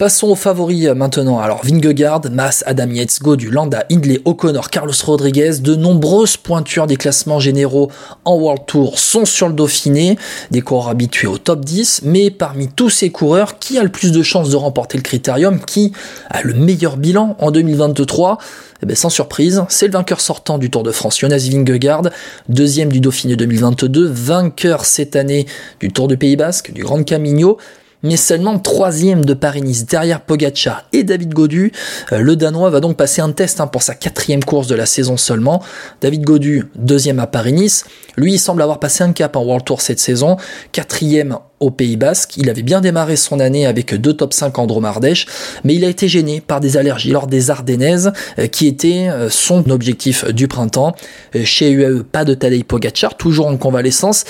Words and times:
Passons 0.00 0.28
aux 0.28 0.34
favoris 0.34 0.86
euh, 0.86 0.94
maintenant. 0.94 1.40
Alors 1.40 1.60
Vingegaard, 1.62 2.22
Mas, 2.32 2.64
Adam 2.64 2.88
Yates, 2.88 3.18
du 3.36 3.50
Landa, 3.50 3.84
Hindley, 3.92 4.22
O'Connor, 4.24 4.70
Carlos 4.70 4.94
Rodriguez, 5.04 5.58
de 5.60 5.74
nombreuses 5.74 6.38
pointures 6.38 6.86
des 6.86 6.96
classements 6.96 7.38
généraux 7.38 7.90
en 8.24 8.34
World 8.36 8.62
Tour 8.64 8.98
sont 8.98 9.26
sur 9.26 9.46
le 9.46 9.52
Dauphiné, 9.52 10.16
des 10.50 10.62
coureurs 10.62 10.88
habitués 10.88 11.26
au 11.26 11.36
top 11.36 11.66
10, 11.66 12.00
mais 12.04 12.30
parmi 12.30 12.68
tous 12.68 12.88
ces 12.88 13.10
coureurs, 13.10 13.58
qui 13.58 13.76
a 13.76 13.82
le 13.82 13.90
plus 13.90 14.10
de 14.10 14.22
chances 14.22 14.48
de 14.48 14.56
remporter 14.56 14.96
le 14.96 15.02
critérium, 15.02 15.60
qui 15.60 15.92
a 16.30 16.40
le 16.40 16.54
meilleur 16.54 16.96
bilan 16.96 17.36
en 17.38 17.50
2023 17.50 18.38
eh 18.82 18.86
bien, 18.86 18.96
sans 18.96 19.10
surprise, 19.10 19.62
c'est 19.68 19.88
le 19.88 19.92
vainqueur 19.92 20.22
sortant 20.22 20.56
du 20.56 20.70
Tour 20.70 20.82
de 20.82 20.90
France, 20.90 21.20
Jonas 21.20 21.46
Vingegaard, 21.50 22.04
deuxième 22.48 22.90
du 22.90 23.00
Dauphiné 23.00 23.36
2022, 23.36 24.06
vainqueur 24.06 24.86
cette 24.86 25.16
année 25.16 25.46
du 25.80 25.92
Tour 25.92 26.08
du 26.08 26.16
Pays 26.16 26.36
Basque, 26.36 26.72
du 26.72 26.82
Grand 26.82 27.04
Camino, 27.04 27.58
mais 28.02 28.16
seulement 28.16 28.58
troisième 28.58 29.24
de 29.24 29.34
Paris-Nice 29.34 29.86
derrière 29.86 30.20
Pogacar 30.20 30.84
et 30.92 31.04
David 31.04 31.34
Godu. 31.34 31.72
Euh, 32.12 32.20
le 32.20 32.36
Danois 32.36 32.70
va 32.70 32.80
donc 32.80 32.96
passer 32.96 33.20
un 33.20 33.32
test 33.32 33.60
hein, 33.60 33.66
pour 33.66 33.82
sa 33.82 33.94
quatrième 33.94 34.44
course 34.44 34.66
de 34.66 34.74
la 34.74 34.86
saison 34.86 35.16
seulement. 35.16 35.62
David 36.00 36.22
Godu, 36.22 36.66
deuxième 36.76 37.18
à 37.20 37.26
Paris-Nice. 37.26 37.84
Lui, 38.16 38.34
il 38.34 38.38
semble 38.38 38.62
avoir 38.62 38.80
passé 38.80 39.04
un 39.04 39.12
cap 39.12 39.36
en 39.36 39.42
World 39.42 39.64
Tour 39.64 39.80
cette 39.80 40.00
saison. 40.00 40.36
Quatrième 40.72 41.38
au 41.60 41.70
Pays 41.70 41.96
Basque. 41.96 42.36
Il 42.38 42.48
avait 42.48 42.62
bien 42.62 42.80
démarré 42.80 43.16
son 43.16 43.38
année 43.38 43.66
avec 43.66 43.94
deux 43.94 44.14
top 44.14 44.32
5 44.32 44.58
en 44.58 44.66
Dromardèche, 44.66 45.26
mais 45.62 45.74
il 45.74 45.84
a 45.84 45.88
été 45.88 46.08
gêné 46.08 46.40
par 46.40 46.60
des 46.60 46.78
allergies 46.78 47.10
lors 47.10 47.26
des 47.26 47.50
Ardennaises, 47.50 48.12
euh, 48.38 48.46
qui 48.46 48.66
étaient 48.66 49.08
euh, 49.08 49.28
son 49.28 49.70
objectif 49.70 50.24
du 50.24 50.48
printemps. 50.48 50.94
Euh, 51.36 51.44
chez 51.44 51.70
UAE, 51.70 52.02
pas 52.02 52.24
de 52.24 52.34
Tadej 52.34 52.64
Pogacar, 52.64 53.16
toujours 53.16 53.46
en 53.46 53.58
convalescence. 53.58 54.24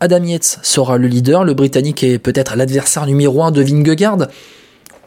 Adam 0.00 0.22
Yates 0.22 0.60
sera 0.62 0.96
le 0.96 1.08
leader. 1.08 1.44
Le 1.44 1.54
Britannique 1.54 2.04
est 2.04 2.18
peut-être 2.18 2.56
l'adversaire 2.56 3.06
numéro 3.06 3.42
1 3.42 3.50
de 3.50 3.62
Vingegaard 3.62 4.28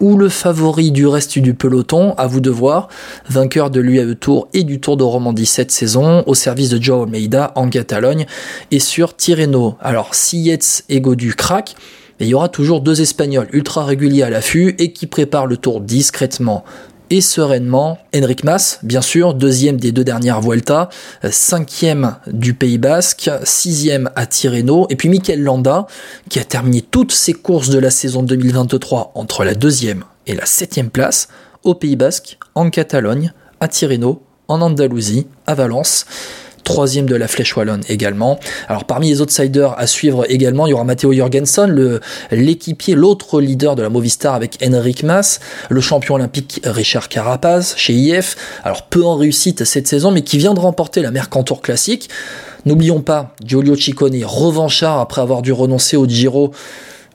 ou 0.00 0.16
le 0.16 0.28
favori 0.28 0.90
du 0.90 1.06
reste 1.06 1.38
du 1.38 1.54
peloton, 1.54 2.14
à 2.18 2.26
vous 2.26 2.40
de 2.40 2.50
voir, 2.50 2.88
vainqueur 3.28 3.70
de 3.70 3.80
l'UAE 3.80 4.14
Tour 4.14 4.48
et 4.52 4.64
du 4.64 4.80
Tour 4.80 4.96
de 4.96 5.04
Romandie 5.04 5.46
cette 5.46 5.70
saison, 5.70 6.22
au 6.26 6.34
service 6.34 6.70
de 6.70 6.82
Joe 6.82 7.04
Almeida 7.04 7.52
en 7.54 7.68
Catalogne, 7.68 8.26
et 8.70 8.80
sur 8.80 9.16
Tirreno. 9.16 9.76
Alors, 9.80 10.14
si 10.14 10.40
Yates 10.40 10.84
et 10.88 11.00
Godu 11.00 11.34
craquent, 11.34 11.74
il 12.18 12.28
y 12.28 12.34
aura 12.34 12.48
toujours 12.48 12.80
deux 12.80 13.02
Espagnols 13.02 13.48
ultra 13.52 13.84
réguliers 13.84 14.22
à 14.22 14.30
l'affût 14.30 14.74
et 14.78 14.92
qui 14.92 15.06
préparent 15.06 15.46
le 15.46 15.58
tour 15.58 15.80
discrètement 15.80 16.64
et 17.10 17.20
sereinement. 17.20 17.98
Henrik 18.14 18.44
Mas, 18.44 18.78
bien 18.82 19.02
sûr, 19.02 19.34
deuxième 19.34 19.78
des 19.78 19.92
deux 19.92 20.04
dernières 20.04 20.40
Vuelta, 20.40 20.88
euh, 21.24 21.28
cinquième 21.30 22.16
du 22.26 22.54
Pays 22.54 22.78
Basque, 22.78 23.30
sixième 23.44 24.10
à 24.16 24.26
Tirreno, 24.26 24.86
et 24.90 24.96
puis 24.96 25.08
Mikel 25.08 25.42
Landa, 25.42 25.86
qui 26.28 26.38
a 26.38 26.44
terminé 26.44 26.82
toutes 26.82 27.12
ses 27.12 27.32
courses 27.32 27.70
de 27.70 27.78
la 27.78 27.90
saison 27.90 28.22
2023 28.22 29.12
entre 29.14 29.44
la 29.44 29.54
deuxième 29.54 30.04
et 30.26 30.34
la 30.34 30.46
septième 30.46 30.90
place, 30.90 31.28
au 31.64 31.74
Pays 31.74 31.96
Basque, 31.96 32.38
en 32.54 32.70
Catalogne, 32.70 33.32
à 33.60 33.68
Tirreno, 33.68 34.22
en 34.48 34.60
Andalousie, 34.60 35.26
à 35.46 35.54
Valence 35.54 36.06
troisième 36.66 37.06
de 37.06 37.14
la 37.14 37.28
Flèche 37.28 37.56
Wallonne 37.56 37.82
également. 37.88 38.38
Alors 38.68 38.84
parmi 38.84 39.08
les 39.08 39.22
outsiders 39.22 39.78
à 39.78 39.86
suivre 39.86 40.26
également, 40.28 40.66
il 40.66 40.70
y 40.70 40.72
aura 40.74 40.84
Matteo 40.84 41.12
Jorgensen, 41.14 42.00
l'équipier, 42.30 42.94
l'autre 42.94 43.40
leader 43.40 43.76
de 43.76 43.82
la 43.82 43.88
Movistar 43.88 44.34
avec 44.34 44.58
Henrik 44.62 45.04
Mas, 45.04 45.40
le 45.70 45.80
champion 45.80 46.16
olympique 46.16 46.60
Richard 46.64 47.08
Carapaz 47.08 47.74
chez 47.76 47.94
IF, 47.94 48.36
alors 48.64 48.82
peu 48.82 49.04
en 49.04 49.14
réussite 49.14 49.64
cette 49.64 49.86
saison, 49.86 50.10
mais 50.10 50.22
qui 50.22 50.36
vient 50.36 50.54
de 50.54 50.60
remporter 50.60 51.00
la 51.00 51.10
Mercantour 51.10 51.62
Classique. 51.62 52.10
N'oublions 52.66 53.00
pas 53.00 53.32
Giulio 53.44 53.76
Ciccone, 53.76 54.24
revanchard 54.24 54.98
après 54.98 55.20
avoir 55.20 55.40
dû 55.42 55.52
renoncer 55.52 55.96
au 55.96 56.06
Giro 56.06 56.50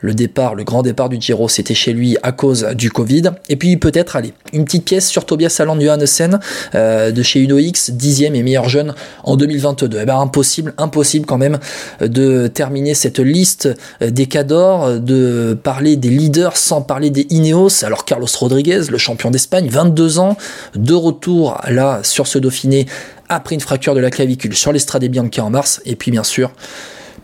le 0.00 0.14
départ, 0.14 0.54
le 0.54 0.64
grand 0.64 0.82
départ 0.82 1.08
du 1.08 1.20
Giro, 1.20 1.48
c'était 1.48 1.74
chez 1.74 1.92
lui 1.92 2.16
à 2.22 2.32
cause 2.32 2.66
du 2.74 2.90
Covid. 2.90 3.22
Et 3.48 3.56
puis 3.56 3.76
peut-être, 3.76 4.16
allez, 4.16 4.32
une 4.52 4.64
petite 4.64 4.84
pièce 4.84 5.08
sur 5.08 5.24
Tobias 5.24 5.56
Allan 5.58 5.78
Johannessen 5.78 6.40
euh, 6.74 7.10
de 7.10 7.22
chez 7.22 7.40
UnoX, 7.40 7.90
dixième 7.90 8.34
et 8.34 8.42
meilleur 8.42 8.68
jeune 8.68 8.94
en 9.24 9.36
2022. 9.36 9.98
Eh 10.02 10.04
ben 10.04 10.18
impossible, 10.18 10.74
impossible 10.78 11.26
quand 11.26 11.38
même 11.38 11.58
de 12.00 12.46
terminer 12.46 12.94
cette 12.94 13.18
liste 13.18 13.68
des 14.00 14.26
cadors, 14.26 14.98
de 14.98 15.58
parler 15.62 15.96
des 15.96 16.10
leaders 16.10 16.56
sans 16.56 16.82
parler 16.82 17.10
des 17.10 17.26
Ineos. 17.30 17.84
Alors 17.84 18.04
Carlos 18.04 18.28
Rodriguez, 18.38 18.82
le 18.90 18.98
champion 18.98 19.30
d'Espagne, 19.30 19.68
22 19.68 20.18
ans, 20.18 20.36
de 20.74 20.94
retour 20.94 21.60
là 21.68 22.00
sur 22.02 22.26
ce 22.26 22.38
Dauphiné 22.38 22.86
après 23.28 23.54
une 23.54 23.60
fracture 23.60 23.94
de 23.94 24.00
la 24.00 24.10
clavicule 24.10 24.54
sur 24.54 24.72
l'Estrade 24.72 25.04
Bianca 25.04 25.42
en 25.42 25.50
mars. 25.50 25.80
Et 25.86 25.96
puis 25.96 26.10
bien 26.10 26.24
sûr, 26.24 26.50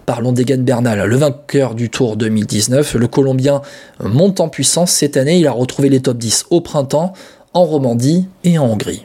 Parlons 0.05 0.33
d'Egan 0.33 0.63
Bernal, 0.63 1.09
le 1.09 1.17
vainqueur 1.17 1.75
du 1.75 1.91
Tour 1.91 2.17
2019. 2.17 2.95
Le 2.95 3.09
Colombien 3.09 3.63
monte 4.01 4.41
en 4.41 4.49
puissance 4.49 4.93
cette 4.93 5.17
année. 5.17 5.39
Il 5.39 5.47
a 5.47 5.53
retrouvé 5.53 5.89
les 5.89 6.01
top 6.01 6.19
10 6.19 6.47
au 6.51 6.61
printemps, 6.61 7.13
en 7.55 7.65
Romandie 7.65 8.29
et 8.45 8.59
en 8.59 8.67
Hongrie. 8.67 9.05